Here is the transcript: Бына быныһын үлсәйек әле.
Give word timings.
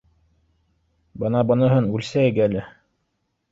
Бына 1.25 1.45
быныһын 1.53 1.93
үлсәйек 1.99 2.43
әле. 2.49 2.67